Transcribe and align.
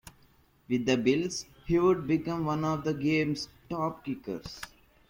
With 0.67 0.87
the 0.87 0.97
Bills, 0.97 1.45
he 1.67 1.77
would 1.77 2.07
become 2.07 2.45
one 2.45 2.65
of 2.65 2.83
the 2.83 2.93
game's 2.95 3.49
top 3.69 4.03
kickers. 4.03 4.59